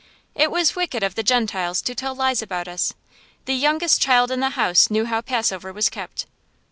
[0.33, 2.95] It was wicked of the Gentiles to tell lies about us.
[3.45, 6.25] The youngest child in the house knew how Passover was kept.